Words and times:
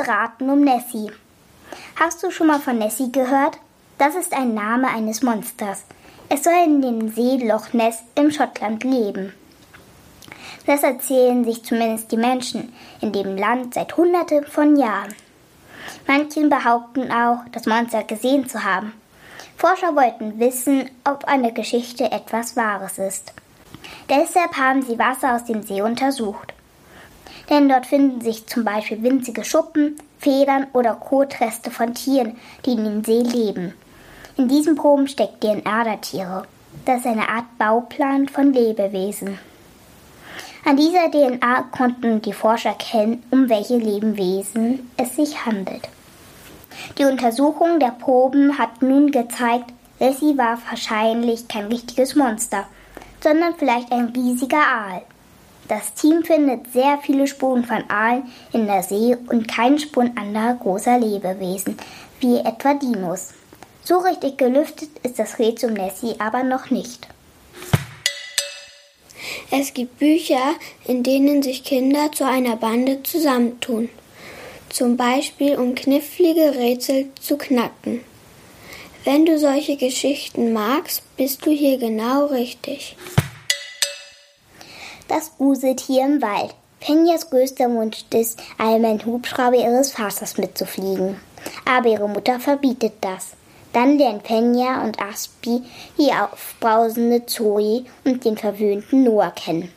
Rätselraten 0.00 0.48
um 0.48 0.62
Nessie. 0.62 1.10
Hast 1.96 2.22
du 2.22 2.30
schon 2.30 2.46
mal 2.46 2.58
von 2.58 2.78
Nessie 2.78 3.12
gehört? 3.12 3.58
Das 3.98 4.14
ist 4.14 4.32
ein 4.32 4.54
Name 4.54 4.88
eines 4.88 5.22
Monsters. 5.22 5.84
Es 6.28 6.44
soll 6.44 6.54
in 6.64 6.80
dem 6.80 7.10
See 7.10 7.36
Loch 7.36 7.72
Ness 7.72 7.98
im 8.14 8.30
Schottland 8.30 8.82
leben. 8.84 9.34
Das 10.66 10.82
erzählen 10.82 11.44
sich 11.44 11.64
zumindest 11.64 12.10
die 12.12 12.16
Menschen 12.16 12.72
in 13.00 13.12
dem 13.12 13.36
Land 13.36 13.74
seit 13.74 13.96
Hunderten 13.96 14.46
von 14.46 14.76
Jahren. 14.76 15.14
Manche 16.06 16.48
behaupten 16.48 17.10
auch, 17.10 17.40
das 17.52 17.66
Monster 17.66 18.04
gesehen 18.04 18.48
zu 18.48 18.64
haben. 18.64 18.92
Forscher 19.56 19.94
wollten 19.96 20.38
wissen, 20.38 20.88
ob 21.04 21.24
eine 21.24 21.52
Geschichte 21.52 22.10
etwas 22.10 22.56
Wahres 22.56 22.98
ist. 22.98 23.34
Deshalb 24.08 24.56
haben 24.56 24.82
sie 24.82 24.98
Wasser 24.98 25.34
aus 25.34 25.44
dem 25.44 25.62
See 25.62 25.82
untersucht. 25.82 26.54
Denn 27.50 27.68
dort 27.68 27.86
finden 27.86 28.20
sich 28.20 28.46
zum 28.46 28.64
Beispiel 28.64 29.02
winzige 29.02 29.44
Schuppen, 29.44 29.96
Federn 30.18 30.68
oder 30.72 30.94
Kotreste 30.94 31.70
von 31.70 31.94
Tieren, 31.94 32.36
die 32.64 32.72
in 32.72 32.84
dem 32.84 33.04
See 33.04 33.22
leben. 33.22 33.74
In 34.36 34.48
diesen 34.48 34.76
Proben 34.76 35.08
steckt 35.08 35.42
DNA 35.42 35.84
der 35.84 36.00
Tiere. 36.00 36.44
Das 36.84 37.00
ist 37.00 37.06
eine 37.06 37.28
Art 37.28 37.58
Bauplan 37.58 38.28
von 38.28 38.52
Lebewesen. 38.52 39.38
An 40.64 40.76
dieser 40.76 41.10
DNA 41.10 41.62
konnten 41.72 42.22
die 42.22 42.32
Forscher 42.32 42.70
erkennen, 42.70 43.24
um 43.30 43.48
welche 43.48 43.76
Lebewesen 43.76 44.90
es 44.96 45.16
sich 45.16 45.44
handelt. 45.44 45.88
Die 46.98 47.04
Untersuchung 47.04 47.80
der 47.80 47.92
Proben 47.92 48.58
hat 48.58 48.82
nun 48.82 49.10
gezeigt, 49.10 49.72
Lassie 49.98 50.38
war 50.38 50.58
wahrscheinlich 50.68 51.48
kein 51.48 51.66
richtiges 51.66 52.14
Monster, 52.14 52.66
sondern 53.22 53.54
vielleicht 53.56 53.90
ein 53.90 54.06
riesiger 54.06 54.58
Aal. 54.58 55.02
Das 55.70 55.94
Team 55.94 56.24
findet 56.24 56.72
sehr 56.72 56.98
viele 57.00 57.28
Spuren 57.28 57.62
von 57.62 57.84
Aalen 57.88 58.24
in 58.52 58.66
der 58.66 58.82
See 58.82 59.16
und 59.28 59.46
keine 59.46 59.78
Spuren 59.78 60.16
anderer 60.16 60.54
großer 60.54 60.98
Lebewesen, 60.98 61.76
wie 62.18 62.38
etwa 62.38 62.74
Dinos. 62.74 63.34
So 63.84 63.98
richtig 63.98 64.36
gelüftet 64.36 64.88
ist 65.04 65.20
das 65.20 65.38
Rätsel 65.38 65.70
Nessie 65.70 66.16
aber 66.18 66.42
noch 66.42 66.70
nicht. 66.70 67.06
Es 69.52 69.72
gibt 69.72 70.00
Bücher, 70.00 70.56
in 70.86 71.04
denen 71.04 71.40
sich 71.40 71.62
Kinder 71.62 72.10
zu 72.10 72.26
einer 72.26 72.56
Bande 72.56 73.04
zusammentun. 73.04 73.90
Zum 74.70 74.96
Beispiel 74.96 75.56
um 75.56 75.76
knifflige 75.76 76.56
Rätsel 76.56 77.10
zu 77.20 77.38
knacken. 77.38 78.00
Wenn 79.04 79.24
du 79.24 79.38
solche 79.38 79.76
Geschichten 79.76 80.52
magst, 80.52 81.04
bist 81.16 81.46
du 81.46 81.52
hier 81.52 81.78
genau 81.78 82.26
richtig. 82.26 82.96
Das 85.10 85.32
Useltier 85.40 86.04
im 86.04 86.22
Wald. 86.22 86.54
Penjas 86.78 87.30
größter 87.30 87.68
Wunsch 87.68 88.04
ist, 88.14 88.40
einmal 88.58 88.92
im 88.92 89.04
Hubschrauber 89.04 89.56
ihres 89.56 89.90
Vaters 89.90 90.38
mitzufliegen. 90.38 91.20
Aber 91.68 91.88
ihre 91.88 92.08
Mutter 92.08 92.38
verbietet 92.38 92.92
das. 93.00 93.32
Dann 93.72 93.98
lernen 93.98 94.20
Fenja 94.20 94.84
und 94.84 95.02
Aspi 95.02 95.64
die 95.98 96.12
aufbrausende 96.12 97.26
Zoe 97.26 97.86
und 98.04 98.24
den 98.24 98.36
verwöhnten 98.36 99.02
Noah 99.02 99.32
kennen. 99.32 99.72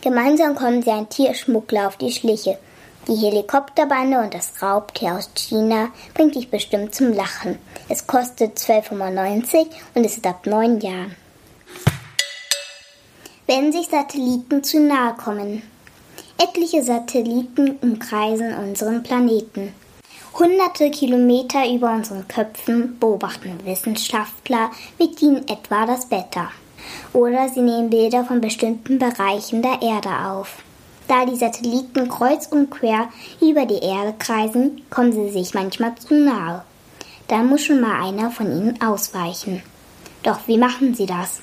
Gemeinsam 0.00 0.56
kommen 0.56 0.82
sie 0.82 0.90
ein 0.90 1.08
Tierschmuggler 1.08 1.86
auf 1.86 1.96
die 1.96 2.10
Schliche. 2.10 2.58
Die 3.06 3.14
Helikopterbande 3.14 4.18
und 4.18 4.34
das 4.34 4.60
Raubtier 4.60 5.12
aus 5.12 5.30
China 5.36 5.90
bringt 6.14 6.34
dich 6.34 6.50
bestimmt 6.50 6.92
zum 6.92 7.12
Lachen. 7.12 7.56
Es 7.88 8.08
kostet 8.08 8.58
12,95 8.58 9.68
und 9.94 10.04
ist 10.04 10.26
ab 10.26 10.44
neun 10.44 10.80
Jahren. 10.80 11.14
Wenn 13.50 13.72
sich 13.72 13.86
Satelliten 13.86 14.62
zu 14.62 14.78
nahe 14.78 15.14
kommen. 15.14 15.62
Etliche 16.36 16.84
Satelliten 16.84 17.78
umkreisen 17.80 18.52
unseren 18.52 19.02
Planeten. 19.02 19.72
Hunderte 20.38 20.90
Kilometer 20.90 21.66
über 21.66 21.94
unseren 21.94 22.28
Köpfen 22.28 22.98
beobachten 22.98 23.58
Wissenschaftler 23.64 24.70
mit 24.98 25.22
ihnen 25.22 25.48
etwa 25.48 25.86
das 25.86 26.10
Wetter. 26.10 26.50
Oder 27.14 27.48
sie 27.48 27.62
nehmen 27.62 27.88
Bilder 27.88 28.26
von 28.26 28.42
bestimmten 28.42 28.98
Bereichen 28.98 29.62
der 29.62 29.80
Erde 29.80 30.26
auf. 30.26 30.62
Da 31.06 31.24
die 31.24 31.36
Satelliten 31.36 32.06
kreuz 32.10 32.48
und 32.48 32.70
quer 32.70 33.08
über 33.40 33.64
die 33.64 33.82
Erde 33.82 34.14
kreisen, 34.18 34.82
kommen 34.90 35.12
sie 35.12 35.30
sich 35.30 35.54
manchmal 35.54 35.94
zu 35.94 36.12
nahe. 36.12 36.64
Da 37.28 37.38
muss 37.38 37.64
schon 37.64 37.80
mal 37.80 38.06
einer 38.06 38.30
von 38.30 38.52
ihnen 38.52 38.82
ausweichen. 38.82 39.62
Doch 40.22 40.40
wie 40.46 40.58
machen 40.58 40.94
sie 40.94 41.06
das? 41.06 41.40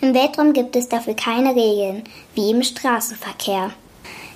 Im 0.00 0.14
Weltraum 0.14 0.52
gibt 0.52 0.76
es 0.76 0.88
dafür 0.88 1.14
keine 1.14 1.56
Regeln, 1.56 2.04
wie 2.34 2.50
im 2.50 2.62
Straßenverkehr. 2.62 3.72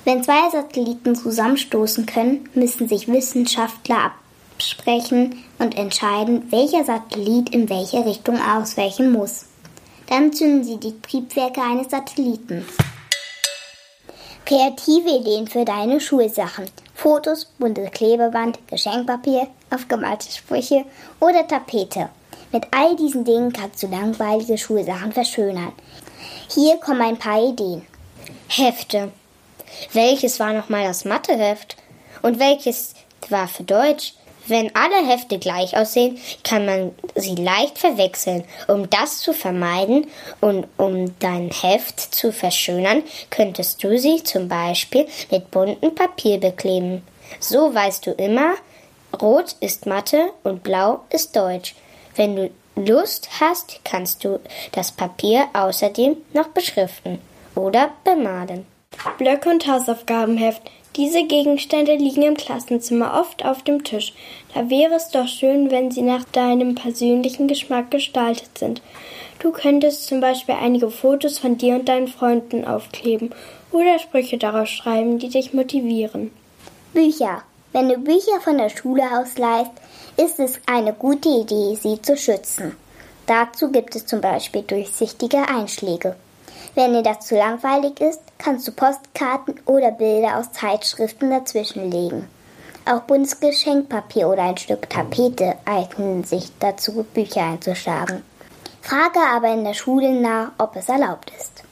Wenn 0.04 0.24
zwei 0.24 0.50
Satelliten 0.50 1.14
zusammenstoßen 1.14 2.06
können, 2.06 2.48
müssen 2.54 2.88
sich 2.88 3.06
Wissenschaftler 3.06 4.10
absprechen 4.54 5.44
und 5.60 5.76
entscheiden, 5.76 6.50
welcher 6.50 6.84
Satellit 6.84 7.50
in 7.50 7.70
welche 7.70 8.04
Richtung 8.04 8.40
ausweichen 8.40 9.12
muss. 9.12 9.46
Dann 10.08 10.32
zünden 10.32 10.64
sie 10.64 10.78
die 10.78 11.00
Triebwerke 11.00 11.62
eines 11.62 11.90
Satelliten. 11.90 12.66
Kreative 14.44 15.10
Ideen 15.20 15.46
für 15.46 15.64
deine 15.64 16.00
Schulsachen. 16.00 16.64
Fotos, 16.94 17.52
buntes 17.58 17.92
Klebeband, 17.92 18.58
Geschenkpapier, 18.66 19.46
aufgemalte 19.70 20.30
Sprüche 20.30 20.84
oder 21.20 21.46
Tapete. 21.46 22.10
Mit 22.52 22.66
all 22.70 22.94
diesen 22.96 23.24
Dingen 23.24 23.52
kannst 23.52 23.82
du 23.82 23.86
langweilige 23.86 24.58
Schulsachen 24.58 25.12
verschönern. 25.12 25.72
Hier 26.52 26.76
kommen 26.76 27.00
ein 27.00 27.18
paar 27.18 27.42
Ideen. 27.42 27.86
Hefte. 28.48 29.10
Welches 29.94 30.38
war 30.38 30.52
nochmal 30.52 30.84
das 30.84 31.06
Matheheft? 31.06 31.76
Und 32.20 32.38
welches 32.38 32.94
war 33.30 33.48
für 33.48 33.62
Deutsch? 33.64 34.12
Wenn 34.48 34.74
alle 34.74 35.06
Hefte 35.06 35.38
gleich 35.38 35.76
aussehen, 35.76 36.18
kann 36.42 36.66
man 36.66 36.92
sie 37.14 37.36
leicht 37.36 37.78
verwechseln. 37.78 38.44
Um 38.66 38.90
das 38.90 39.20
zu 39.20 39.32
vermeiden 39.32 40.08
und 40.40 40.66
um 40.76 41.14
dein 41.20 41.50
Heft 41.50 42.00
zu 42.00 42.32
verschönern, 42.32 43.02
könntest 43.30 43.82
du 43.82 43.98
sie 43.98 44.22
zum 44.24 44.48
Beispiel 44.48 45.06
mit 45.30 45.50
buntem 45.50 45.94
Papier 45.94 46.38
bekleben. 46.38 47.02
So 47.38 47.72
weißt 47.72 48.06
du 48.06 48.10
immer, 48.10 48.54
rot 49.20 49.56
ist 49.60 49.86
Mathe 49.86 50.32
und 50.42 50.62
blau 50.62 51.04
ist 51.10 51.34
Deutsch. 51.36 51.74
Wenn 52.16 52.36
du 52.36 52.50
Lust 52.76 53.28
hast, 53.40 53.80
kannst 53.84 54.24
du 54.24 54.40
das 54.72 54.92
Papier 54.92 55.46
außerdem 55.52 56.16
noch 56.32 56.48
beschriften 56.48 57.18
oder 57.54 57.90
bemalen. 58.04 58.66
Blöcke 59.18 59.50
und 59.50 59.66
Hausaufgabenheft. 59.66 60.62
Diese 60.96 61.24
Gegenstände 61.24 61.94
liegen 61.94 62.22
im 62.22 62.36
Klassenzimmer 62.36 63.18
oft 63.18 63.44
auf 63.44 63.62
dem 63.62 63.82
Tisch. 63.82 64.12
Da 64.54 64.68
wäre 64.68 64.94
es 64.94 65.08
doch 65.08 65.26
schön, 65.26 65.70
wenn 65.70 65.90
sie 65.90 66.02
nach 66.02 66.24
deinem 66.24 66.74
persönlichen 66.74 67.48
Geschmack 67.48 67.90
gestaltet 67.90 68.58
sind. 68.58 68.82
Du 69.38 69.52
könntest 69.52 70.06
zum 70.06 70.20
Beispiel 70.20 70.54
einige 70.54 70.90
Fotos 70.90 71.38
von 71.38 71.56
dir 71.56 71.74
und 71.74 71.88
deinen 71.88 72.08
Freunden 72.08 72.64
aufkleben 72.64 73.30
oder 73.72 73.98
Sprüche 73.98 74.38
darauf 74.38 74.68
schreiben, 74.68 75.18
die 75.18 75.30
dich 75.30 75.52
motivieren. 75.54 76.30
Bücher. 76.92 77.42
Wenn 77.72 77.88
du 77.88 77.96
Bücher 77.96 78.38
von 78.42 78.58
der 78.58 78.68
Schule 78.68 79.02
ausleihst, 79.18 79.72
ist 80.18 80.38
es 80.38 80.60
eine 80.66 80.92
gute 80.92 81.30
Idee, 81.30 81.74
sie 81.74 82.00
zu 82.02 82.18
schützen. 82.18 82.76
Dazu 83.26 83.70
gibt 83.70 83.96
es 83.96 84.04
zum 84.04 84.20
Beispiel 84.20 84.62
durchsichtige 84.62 85.48
Einschläge. 85.48 86.16
Wenn 86.74 86.92
dir 86.92 87.02
das 87.02 87.26
zu 87.26 87.34
langweilig 87.34 88.00
ist, 88.00 88.20
kannst 88.36 88.68
du 88.68 88.72
Postkarten 88.72 89.58
oder 89.64 89.90
Bilder 89.90 90.38
aus 90.38 90.52
Zeitschriften 90.52 91.30
dazwischenlegen. 91.30 92.28
Auch 92.84 93.00
buntes 93.02 93.40
Geschenkpapier 93.40 94.28
oder 94.28 94.42
ein 94.42 94.56
Stück 94.58 94.90
Tapete 94.90 95.54
eignen 95.64 96.24
sich 96.24 96.50
dazu, 96.58 97.06
Bücher 97.14 97.42
einzuschlagen. 97.42 98.22
Frage 98.82 99.20
aber 99.34 99.52
in 99.54 99.64
der 99.64 99.74
Schule 99.74 100.12
nach, 100.12 100.52
ob 100.58 100.76
es 100.76 100.88
erlaubt 100.88 101.32
ist. 101.38 101.62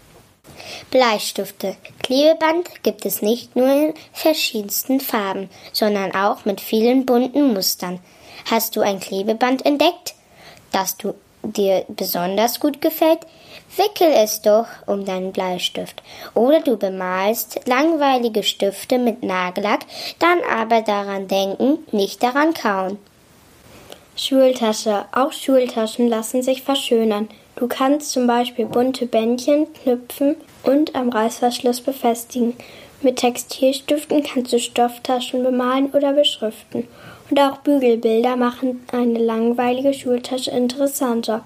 Bleistifte. 0.90 1.76
Klebeband 2.02 2.82
gibt 2.82 3.06
es 3.06 3.22
nicht 3.22 3.56
nur 3.56 3.68
in 3.68 3.94
verschiedensten 4.12 5.00
Farben, 5.00 5.48
sondern 5.72 6.14
auch 6.14 6.44
mit 6.44 6.60
vielen 6.60 7.06
bunten 7.06 7.52
Mustern. 7.54 8.00
Hast 8.50 8.76
du 8.76 8.80
ein 8.80 9.00
Klebeband 9.00 9.64
entdeckt, 9.66 10.14
das 10.72 10.96
du 10.96 11.14
dir 11.42 11.84
besonders 11.88 12.60
gut 12.60 12.80
gefällt? 12.80 13.20
Wickel 13.76 14.12
es 14.12 14.42
doch 14.42 14.66
um 14.86 15.04
deinen 15.04 15.32
Bleistift. 15.32 16.02
Oder 16.34 16.60
du 16.60 16.76
bemalst 16.76 17.60
langweilige 17.66 18.42
Stifte 18.42 18.98
mit 18.98 19.22
Nagellack, 19.22 19.80
dann 20.18 20.40
aber 20.42 20.82
daran 20.82 21.28
denken, 21.28 21.78
nicht 21.92 22.22
daran 22.22 22.52
kauen. 22.52 22.98
Schultasche. 24.16 25.06
Auch 25.12 25.32
Schultaschen 25.32 26.08
lassen 26.08 26.42
sich 26.42 26.62
verschönern. 26.62 27.28
Du 27.60 27.68
kannst 27.68 28.12
zum 28.12 28.26
Beispiel 28.26 28.64
bunte 28.64 29.04
Bändchen 29.04 29.70
knüpfen 29.74 30.36
und 30.62 30.94
am 30.94 31.10
Reißverschluss 31.10 31.82
befestigen. 31.82 32.56
Mit 33.02 33.16
Textilstiften 33.16 34.22
kannst 34.22 34.54
du 34.54 34.58
Stofftaschen 34.58 35.42
bemalen 35.42 35.90
oder 35.90 36.14
beschriften. 36.14 36.88
Und 37.28 37.38
auch 37.38 37.58
Bügelbilder 37.58 38.36
machen 38.36 38.86
eine 38.92 39.18
langweilige 39.18 39.92
Schultasche 39.92 40.50
interessanter. 40.50 41.44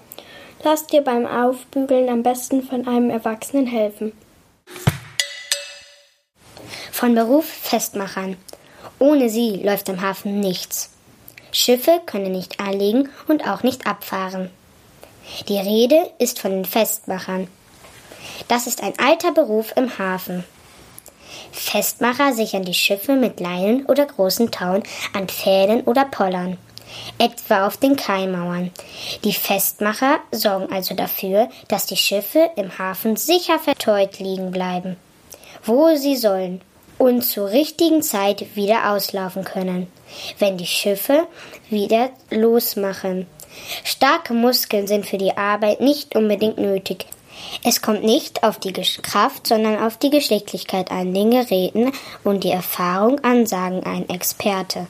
Lass 0.63 0.87
dir 0.87 1.03
beim 1.03 1.27
Aufbügeln 1.27 2.09
am 2.09 2.23
besten 2.23 2.63
von 2.63 2.87
einem 2.87 3.11
Erwachsenen 3.11 3.67
helfen. 3.67 4.13
Von 6.93 7.17
Beruf 7.17 7.45
Festmachern. 7.45 8.37
Ohne 9.01 9.29
sie 9.29 9.57
läuft 9.57 9.91
am 9.91 10.01
Hafen 10.01 10.39
nichts. 10.39 10.91
Schiffe 11.51 12.01
können 12.07 12.31
nicht 12.31 12.61
anlegen 12.61 13.09
und 13.27 13.49
auch 13.49 13.65
nicht 13.65 13.89
abfahren. 13.89 14.51
Die 15.49 15.59
Rede 15.59 16.11
ist 16.19 16.39
von 16.39 16.51
den 16.51 16.65
Festmachern. 16.65 17.49
Das 18.49 18.67
ist 18.67 18.83
ein 18.83 18.95
alter 18.99 19.33
Beruf 19.33 19.73
im 19.77 19.99
Hafen. 19.99 20.45
Festmacher 21.53 22.33
sichern 22.33 22.65
die 22.65 22.75
Schiffe 22.75 23.15
mit 23.15 23.41
Leinen 23.41 23.87
oder 23.87 24.07
großen 24.07 24.51
Tauen 24.51 24.83
an 25.13 25.29
Pfählen 25.29 25.83
oder 25.83 26.05
Pollern, 26.05 26.59
etwa 27.19 27.67
auf 27.67 27.77
den 27.77 27.97
Kaimauern. 27.97 28.71
Die 29.25 29.33
Festmacher 29.33 30.19
sorgen 30.31 30.73
also 30.73 30.95
dafür, 30.95 31.49
dass 31.69 31.87
die 31.87 31.97
Schiffe 31.97 32.51
im 32.57 32.79
Hafen 32.79 33.17
sicher 33.17 33.59
verteut 33.59 34.19
liegen 34.19 34.51
bleiben, 34.51 34.97
wo 35.65 35.95
sie 35.97 36.17
sollen, 36.17 36.61
und 36.99 37.23
zur 37.23 37.51
richtigen 37.51 38.03
Zeit 38.03 38.55
wieder 38.55 38.91
auslaufen 38.93 39.45
können, 39.45 39.89
wenn 40.39 40.59
die 40.59 40.67
Schiffe 40.67 41.27
wieder 41.69 42.11
losmachen. 42.31 43.27
Starke 43.85 44.35
Muskeln 44.35 44.87
sind 44.87 45.07
für 45.07 45.19
die 45.19 45.37
Arbeit 45.37 45.81
nicht 45.81 46.17
unbedingt 46.17 46.59
nötig, 46.59 47.07
es 47.63 47.83
kommt 47.83 48.05
nicht 48.05 48.43
auf 48.43 48.59
die 48.59 48.73
Kraft, 48.73 49.47
sondern 49.47 49.83
auf 49.83 49.97
die 49.97 50.11
Geschicklichkeit 50.11 50.91
an 50.91 51.15
den 51.15 51.31
Geräten 51.31 51.93
und 52.23 52.45
die 52.45 52.51
Erfahrung 52.51 53.21
ansagen 53.21 53.83
ein 53.85 54.09
Experte. 54.09 54.87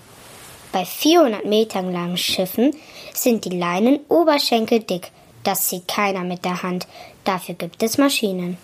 Bei 0.73 0.85
400 0.85 1.45
Metern 1.45 1.93
langen 1.93 2.17
Schiffen 2.17 2.75
sind 3.13 3.45
die 3.45 3.57
Leinen 3.57 4.01
oberschenkeldick. 4.09 5.11
Das 5.45 5.69
sieht 5.69 5.87
keiner 5.87 6.25
mit 6.25 6.45
der 6.45 6.63
Hand. 6.63 6.87
Dafür 7.23 7.55
gibt 7.55 7.83
es 7.83 7.99
Maschinen. 7.99 8.59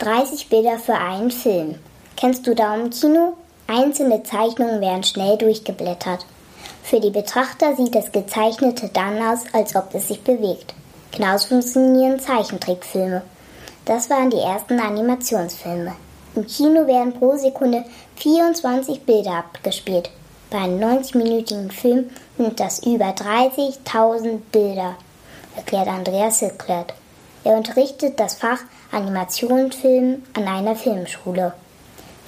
30 0.00 0.48
Bilder 0.48 0.78
für 0.78 0.94
einen 0.94 1.30
Film. 1.30 1.76
Kennst 2.16 2.46
du 2.46 2.54
Daumenkino? 2.54 3.34
Einzelne 3.66 4.22
Zeichnungen 4.22 4.80
werden 4.80 5.04
schnell 5.04 5.36
durchgeblättert. 5.36 6.26
Für 6.82 7.00
die 7.00 7.10
Betrachter 7.10 7.76
sieht 7.76 7.94
das 7.94 8.12
Gezeichnete 8.12 8.90
dann 8.92 9.20
aus, 9.20 9.40
als 9.52 9.76
ob 9.76 9.94
es 9.94 10.08
sich 10.08 10.22
bewegt. 10.22 10.74
Genauso 11.12 11.48
funktionieren 11.48 12.20
Zeichentrickfilme. 12.20 13.22
Das 13.84 14.10
waren 14.10 14.30
die 14.30 14.38
ersten 14.38 14.78
Animationsfilme. 14.78 15.94
Im 16.34 16.46
Kino 16.46 16.86
werden 16.86 17.12
pro 17.12 17.36
Sekunde 17.36 17.84
24 18.16 19.02
Bilder 19.02 19.38
abgespielt. 19.38 20.10
Bei 20.50 20.58
einem 20.58 20.80
90-minütigen 20.80 21.70
Film 21.70 22.10
sind 22.36 22.60
das 22.60 22.78
über 22.86 23.06
30.000 23.06 24.38
Bilder, 24.52 24.96
erklärt 25.56 25.88
Andreas 25.88 26.40
Hilklert. 26.40 26.94
Er 27.44 27.56
unterrichtet 27.56 28.18
das 28.18 28.34
Fach 28.34 28.60
Animationsfilm 28.92 30.22
an 30.34 30.48
einer 30.48 30.76
Filmschule. 30.76 31.52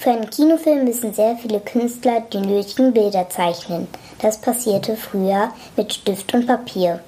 Für 0.00 0.12
einen 0.12 0.31
Kinofilm 0.31 0.85
müssen 0.85 1.12
sehr 1.12 1.37
viele 1.37 1.61
Künstler 1.61 2.23
die 2.32 2.38
nötigen 2.38 2.94
Bilder 2.94 3.29
zeichnen. 3.29 3.87
Das 4.23 4.41
passierte 4.41 4.97
früher 4.97 5.52
mit 5.76 5.93
Stift 5.93 6.32
und 6.32 6.47
Papier 6.47 7.00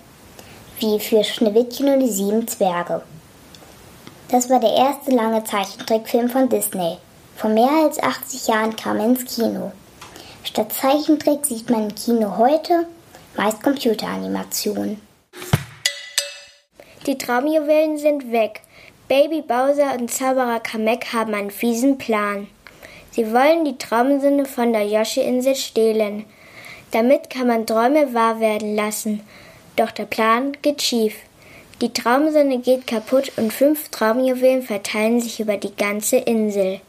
wie 0.79 1.01
für 1.01 1.25
Schneewittchen 1.25 1.89
und 1.89 2.01
die 2.01 2.11
sieben 2.11 2.47
Zwerge. 2.47 3.01
Das 4.29 4.51
war 4.51 4.61
der 4.61 4.75
erste 4.75 5.11
lange 5.11 5.43
Zeichentrickfilm 5.43 6.29
von 6.29 6.51
Disney. 6.51 6.99
Vor 7.35 7.49
mehr 7.49 7.71
als 7.83 7.99
80 7.99 8.49
Jahren 8.49 8.77
kam 8.77 8.99
er 8.99 9.07
ins 9.07 9.25
Kino. 9.25 9.73
Statt 10.45 10.75
Zeichentrick 10.75 11.47
sieht 11.47 11.71
man 11.71 11.85
im 11.85 11.95
Kino 11.95 12.37
heute 12.37 12.87
meist 13.39 13.63
Computeranimationen. 13.63 15.01
Die 17.07 17.17
Traumjuwelen 17.17 17.97
sind 17.97 18.31
weg. 18.33 18.61
Baby 19.09 19.41
Bowser 19.41 19.95
und 19.99 20.11
Zauberer 20.11 20.61
Kamek 20.61 21.15
haben 21.15 21.33
einen 21.33 21.51
fiesen 21.51 21.97
Plan. 21.97 22.49
Sie 23.13 23.33
wollen 23.33 23.65
die 23.65 23.79
Traumsinne 23.79 24.45
von 24.45 24.73
der 24.73 24.87
Yoshi-Insel 24.87 25.55
stehlen. 25.55 26.25
Damit 26.91 27.31
kann 27.31 27.47
man 27.47 27.67
Träume 27.67 28.13
wahr 28.13 28.41
werden 28.41 28.75
lassen 28.75 29.23
doch 29.77 29.91
der 29.91 30.05
Plan 30.05 30.53
geht 30.63 30.83
schief. 30.83 31.17
Die 31.81 31.93
Traumsonne 31.93 32.59
geht 32.59 32.87
kaputt 32.87 33.33
und 33.37 33.53
fünf 33.53 33.89
Traumjuwelen 33.89 34.63
verteilen 34.63 35.21
sich 35.21 35.41
über 35.41 35.57
die 35.57 35.75
ganze 35.75 36.17
Insel. 36.17 36.81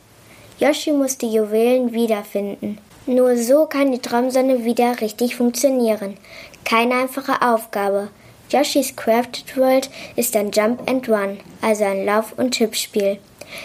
Yoshi 0.59 0.91
muss 0.91 1.17
die 1.17 1.31
Juwelen 1.31 1.93
wiederfinden. 1.93 2.77
Nur 3.05 3.37
so 3.37 3.65
kann 3.65 3.91
die 3.91 3.99
Traumsonne 3.99 4.65
wieder 4.65 5.01
richtig 5.01 5.35
funktionieren. 5.35 6.17
Keine 6.63 6.95
einfache 6.95 7.41
Aufgabe. 7.41 8.09
Yoshis 8.49 8.95
Crafted 8.95 9.57
World 9.57 9.89
ist 10.15 10.35
ein 10.35 10.51
Jump 10.51 10.87
and 10.89 11.09
Run, 11.09 11.39
also 11.61 11.85
ein 11.85 12.05
Lauf- 12.05 12.33
und 12.37 12.51
Tippspiel. 12.51 13.17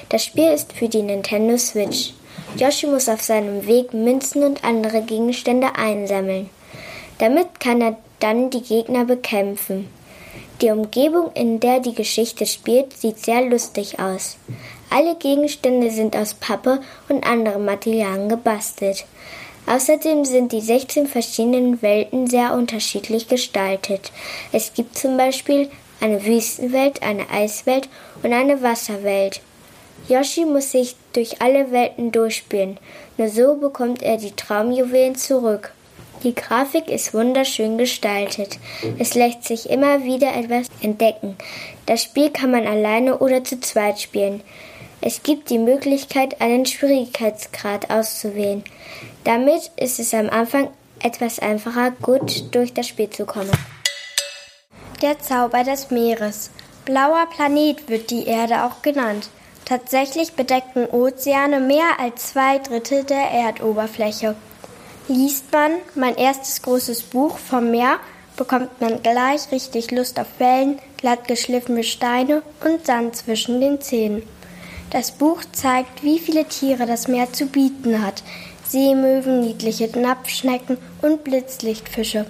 Das 0.08 0.25
Spiel 0.25 0.52
ist 0.52 0.72
für 0.72 0.88
die 0.88 1.02
Nintendo 1.02 1.58
Switch. 1.58 2.14
Yoshi 2.56 2.87
muss 2.87 3.08
auf 3.08 3.23
seinem 3.23 3.67
Weg 3.67 3.93
Münzen 3.94 4.43
und 4.43 4.64
andere 4.64 5.02
Gegenstände 5.02 5.75
einsammeln. 5.76 6.50
Damit 7.19 7.61
kann 7.61 7.81
er 7.81 7.96
dann 8.20 8.50
die 8.50 8.62
Gegner 8.62 9.05
bekämpfen. 9.05 9.88
Die 10.61 10.70
Umgebung, 10.70 11.31
in 11.35 11.61
der 11.61 11.79
die 11.81 11.94
Geschichte 11.94 12.44
spielt, 12.44 12.93
sieht 12.96 13.19
sehr 13.19 13.43
lustig 13.43 14.00
aus. 14.00 14.37
Alle 14.90 15.14
Gegenstände 15.14 15.90
sind 15.90 16.17
aus 16.17 16.35
Pappe 16.35 16.81
und 17.08 17.25
anderen 17.25 17.64
Materialien 17.64 18.29
gebastelt. 18.29 19.05
Außerdem 19.67 20.25
sind 20.25 20.52
die 20.52 20.62
16 20.62 21.06
verschiedenen 21.06 21.82
Welten 21.82 22.26
sehr 22.26 22.55
unterschiedlich 22.55 23.29
gestaltet. 23.29 24.11
Es 24.50 24.73
gibt 24.73 24.96
zum 24.96 25.17
Beispiel 25.17 25.69
eine 26.00 26.25
Wüstenwelt, 26.25 27.02
eine 27.02 27.29
Eiswelt 27.31 27.88
und 28.23 28.32
eine 28.32 28.62
Wasserwelt. 28.62 29.40
Yoshi 30.08 30.44
muss 30.44 30.73
sich 30.73 30.96
durch 31.18 31.42
alle 31.42 31.72
Welten 31.72 32.12
durchspielen, 32.12 32.78
nur 33.16 33.28
so 33.28 33.56
bekommt 33.56 34.04
er 34.04 34.18
die 34.18 34.36
Traumjuwelen 34.36 35.16
zurück. 35.16 35.72
Die 36.22 36.32
Grafik 36.32 36.88
ist 36.88 37.12
wunderschön 37.12 37.76
gestaltet. 37.76 38.60
Es 39.00 39.14
lässt 39.14 39.42
sich 39.42 39.68
immer 39.68 40.04
wieder 40.04 40.36
etwas 40.36 40.68
entdecken. 40.80 41.36
Das 41.86 42.04
Spiel 42.04 42.30
kann 42.30 42.52
man 42.52 42.68
alleine 42.68 43.18
oder 43.18 43.42
zu 43.42 43.58
zweit 43.58 44.00
spielen. 44.00 44.44
Es 45.00 45.24
gibt 45.24 45.50
die 45.50 45.58
Möglichkeit, 45.58 46.40
einen 46.40 46.66
Schwierigkeitsgrad 46.66 47.90
auszuwählen. 47.90 48.62
Damit 49.24 49.72
ist 49.75 49.98
es 49.98 50.14
am 50.14 50.30
Anfang 50.30 50.68
etwas 51.02 51.40
einfacher, 51.40 51.90
gut 52.00 52.54
durch 52.54 52.75
das 52.75 52.87
Spiel 52.87 53.10
zu 53.10 53.26
kommen. 53.26 53.50
Der 55.02 55.18
Zauber 55.18 55.64
des 55.64 55.90
Meeres. 55.90 56.50
Blauer 56.84 57.26
Planet 57.34 57.88
wird 57.88 58.10
die 58.10 58.26
Erde 58.26 58.62
auch 58.64 58.82
genannt. 58.82 59.30
Tatsächlich 59.68 60.32
bedecken 60.32 60.87
Ozeane 60.87 61.60
mehr 61.60 62.00
als 62.00 62.28
zwei 62.28 62.56
Drittel 62.56 63.04
der 63.04 63.30
Erdoberfläche. 63.30 64.34
Liest 65.08 65.52
man 65.52 65.72
mein 65.94 66.16
erstes 66.16 66.62
großes 66.62 67.02
Buch 67.02 67.37
vom 67.37 67.70
Meer, 67.70 67.98
bekommt 68.38 68.80
man 68.80 69.02
gleich 69.02 69.52
richtig 69.52 69.90
Lust 69.90 70.18
auf 70.18 70.26
Wellen, 70.38 70.78
glatt 70.96 71.28
geschliffene 71.28 71.84
Steine 71.84 72.42
und 72.64 72.87
Sand 72.87 73.16
zwischen 73.16 73.60
den 73.60 73.78
Zähnen. 73.82 74.22
Das 74.88 75.10
Buch 75.10 75.42
zeigt, 75.52 76.02
wie 76.02 76.18
viele 76.18 76.46
Tiere 76.46 76.87
das 76.87 77.06
Meer 77.06 77.30
zu 77.34 77.44
bieten 77.44 78.02
hat. 78.02 78.22
Seemöwen, 78.66 79.40
niedliche 79.40 79.87
Napfschnecken 79.98 80.78
und 81.02 81.25
Blitzlichtfische. 81.25 82.25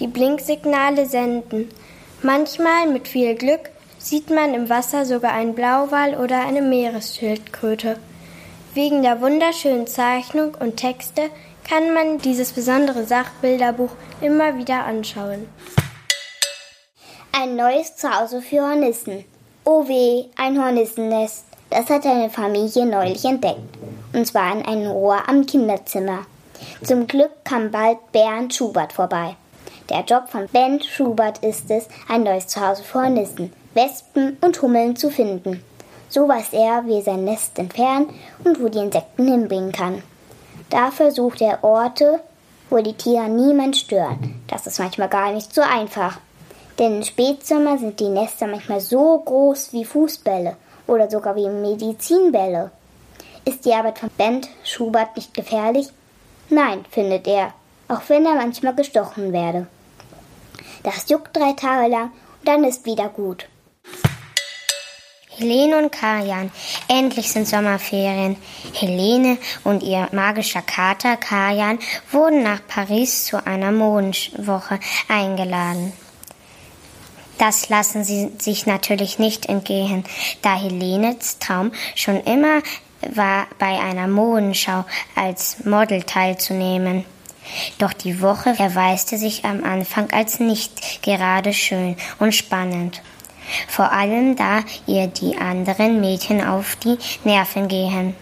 Die 0.00 0.06
Blinksignale 0.06 1.06
senden. 1.06 1.70
Manchmal 2.20 2.90
mit 2.90 3.08
viel 3.08 3.36
Glück 3.36 3.70
sieht 4.04 4.28
man 4.28 4.52
im 4.52 4.68
Wasser 4.68 5.06
sogar 5.06 5.32
einen 5.32 5.54
Blauwal 5.54 6.14
oder 6.16 6.44
eine 6.44 6.60
Meeresschildkröte. 6.60 7.96
Wegen 8.74 9.02
der 9.02 9.22
wunderschönen 9.22 9.86
Zeichnung 9.86 10.54
und 10.60 10.76
Texte 10.76 11.30
kann 11.66 11.94
man 11.94 12.18
dieses 12.18 12.52
besondere 12.52 13.06
Sachbilderbuch 13.06 13.92
immer 14.20 14.58
wieder 14.58 14.84
anschauen. 14.84 15.48
Ein 17.32 17.56
neues 17.56 17.96
Zuhause 17.96 18.42
für 18.42 18.60
Hornissen. 18.60 19.24
Oh 19.64 19.88
weh, 19.88 20.26
ein 20.36 20.62
Hornissennest. 20.62 21.46
Das 21.70 21.88
hat 21.88 22.04
eine 22.04 22.28
Familie 22.28 22.84
neulich 22.84 23.24
entdeckt. 23.24 23.78
Und 24.12 24.26
zwar 24.26 24.52
in 24.52 24.66
einem 24.66 24.90
Rohr 24.90 25.26
am 25.26 25.46
Kinderzimmer. 25.46 26.26
Zum 26.82 27.06
Glück 27.06 27.30
kam 27.44 27.70
bald 27.70 28.12
Bernd 28.12 28.54
Schubert 28.54 28.92
vorbei. 28.92 29.36
Der 29.88 30.00
Job 30.00 30.28
von 30.28 30.46
Bernd 30.48 30.84
Schubert 30.84 31.38
ist 31.38 31.70
es, 31.70 31.88
ein 32.08 32.22
neues 32.22 32.46
Zuhause 32.48 32.82
für 32.82 33.02
Hornissen, 33.02 33.52
Wespen 33.74 34.36
und 34.40 34.60
Hummeln 34.62 34.96
zu 34.96 35.10
finden. 35.10 35.62
So 36.08 36.28
weiß 36.28 36.52
er, 36.52 36.86
wie 36.86 36.96
er 36.96 37.02
sein 37.02 37.24
Nest 37.24 37.58
entfernen 37.58 38.08
und 38.44 38.62
wo 38.62 38.68
die 38.68 38.78
Insekten 38.78 39.26
hinbringen 39.26 39.72
kann. 39.72 40.02
Dafür 40.70 41.10
sucht 41.10 41.40
er 41.40 41.62
Orte, 41.62 42.20
wo 42.70 42.78
die 42.78 42.94
Tiere 42.94 43.28
niemand 43.28 43.76
stören. 43.76 44.42
Das 44.46 44.66
ist 44.66 44.78
manchmal 44.78 45.08
gar 45.08 45.32
nicht 45.32 45.54
so 45.54 45.62
einfach. 45.62 46.18
Denn 46.78 46.96
im 46.96 47.02
Spätsommer 47.02 47.78
sind 47.78 48.00
die 48.00 48.08
Nester 48.08 48.46
manchmal 48.46 48.80
so 48.80 49.18
groß 49.18 49.72
wie 49.72 49.84
Fußbälle 49.84 50.56
oder 50.86 51.10
sogar 51.10 51.36
wie 51.36 51.48
Medizinbälle. 51.48 52.70
Ist 53.44 53.64
die 53.64 53.74
Arbeit 53.74 53.98
von 53.98 54.10
Bent 54.10 54.48
Schubert 54.64 55.16
nicht 55.16 55.34
gefährlich? 55.34 55.88
Nein, 56.50 56.84
findet 56.90 57.26
er, 57.26 57.52
auch 57.88 58.02
wenn 58.08 58.26
er 58.26 58.34
manchmal 58.34 58.74
gestochen 58.74 59.32
werde. 59.32 59.66
Das 60.82 61.08
juckt 61.08 61.36
drei 61.36 61.52
Tage 61.52 61.88
lang 61.88 62.04
und 62.04 62.48
dann 62.48 62.64
ist 62.64 62.86
wieder 62.86 63.08
gut. 63.08 63.46
Helene 65.36 65.78
und 65.78 65.90
Karian. 65.90 66.50
Endlich 66.88 67.30
sind 67.30 67.48
Sommerferien. 67.48 68.36
Helene 68.72 69.38
und 69.64 69.82
ihr 69.82 70.08
magischer 70.12 70.62
Kater 70.62 71.16
Karian 71.16 71.78
wurden 72.12 72.42
nach 72.42 72.60
Paris 72.66 73.26
zu 73.26 73.44
einer 73.44 73.72
Modenwoche 73.72 74.78
eingeladen. 75.08 75.92
Das 77.38 77.68
lassen 77.68 78.04
sie 78.04 78.30
sich 78.38 78.66
natürlich 78.66 79.18
nicht 79.18 79.46
entgehen, 79.46 80.04
da 80.42 80.54
Helenes 80.56 81.38
Traum 81.40 81.72
schon 81.96 82.22
immer 82.22 82.62
war, 83.10 83.46
bei 83.58 83.80
einer 83.80 84.06
Modenschau 84.06 84.84
als 85.16 85.64
Model 85.64 86.04
teilzunehmen. 86.04 87.04
Doch 87.78 87.92
die 87.92 88.22
Woche 88.22 88.54
erweiste 88.56 89.18
sich 89.18 89.44
am 89.44 89.64
Anfang 89.64 90.10
als 90.12 90.40
nicht 90.40 91.02
gerade 91.02 91.52
schön 91.52 91.96
und 92.18 92.34
spannend. 92.34 93.02
Vor 93.68 93.92
allem 93.92 94.36
da 94.36 94.60
ihr 94.86 95.08
die 95.08 95.36
anderen 95.36 96.00
Mädchen 96.00 96.44
auf 96.44 96.76
die 96.76 96.98
Nerven 97.24 97.68
gehen. 97.68 98.14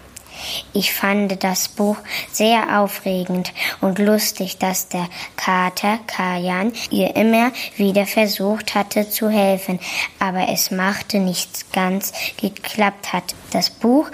Ich 0.72 0.92
fand 0.92 1.42
das 1.44 1.68
Buch 1.68 1.96
sehr 2.30 2.80
aufregend 2.80 3.52
und 3.80 3.98
lustig, 3.98 4.58
dass 4.58 4.88
der 4.88 5.08
Kater 5.36 5.98
Kajan 6.06 6.72
ihr 6.90 7.14
immer 7.16 7.52
wieder 7.76 8.06
versucht 8.06 8.74
hatte 8.74 9.08
zu 9.08 9.28
helfen, 9.28 9.78
aber 10.18 10.48
es 10.48 10.70
machte 10.70 11.18
nicht 11.18 11.72
ganz 11.72 12.12
geklappt 12.38 13.12
hat. 13.12 13.34
Das 13.52 13.70
Buch 13.70 14.10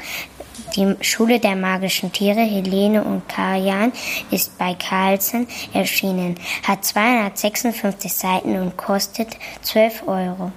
die 0.76 0.96
Schule 1.00 1.40
der 1.40 1.56
magischen 1.56 2.12
Tiere 2.12 2.42
Helene 2.42 3.02
und 3.02 3.28
Kajan 3.28 3.92
ist 4.30 4.58
bei 4.58 4.74
Carlsen 4.74 5.48
erschienen, 5.72 6.38
hat 6.62 6.84
256 6.84 8.12
Seiten 8.12 8.60
und 8.60 8.76
kostet 8.76 9.36
12 9.62 10.06
Euro. 10.06 10.52